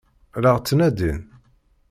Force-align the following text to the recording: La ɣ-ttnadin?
La 0.41 0.49
ɣ-ttnadin? 0.55 1.21